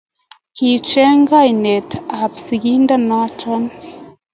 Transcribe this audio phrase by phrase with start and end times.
[0.55, 3.51] Kicheng kainetab sigindonoto